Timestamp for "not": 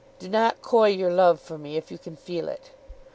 0.27-0.63